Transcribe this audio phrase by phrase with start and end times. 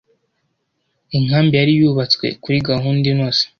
[1.17, 3.43] Inkambi yari yubatswe kuri gahunda inoze,